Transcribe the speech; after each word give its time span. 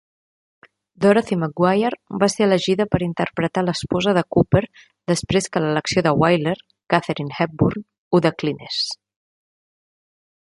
Dorothy 1.03 1.35
McGuire 1.39 2.15
va 2.23 2.29
ser 2.35 2.45
elegida 2.45 2.87
per 2.95 3.01
interpretar 3.07 3.63
l'esposa 3.67 4.13
de 4.17 4.23
Cooper 4.35 4.63
després 5.11 5.49
que 5.57 5.63
l'elecció 5.65 6.03
de 6.07 6.13
Wyler, 6.23 6.55
Katharine 6.95 7.37
Hepburn, 7.43 7.85
ho 8.19 8.23
declinés. 8.27 8.81